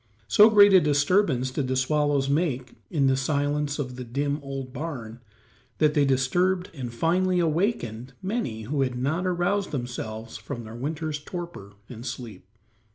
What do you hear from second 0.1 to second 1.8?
So great a disturbance did the